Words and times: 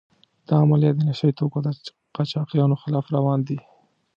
دا 0.47 0.55
عملیات 0.63 0.95
د 0.97 1.01
نشه 1.09 1.25
يي 1.29 1.33
توکو 1.39 1.59
د 1.65 1.67
قاچاقچیانو 2.15 2.75
خلاف 2.83 3.05
روان 3.15 3.39
دي. 3.47 3.57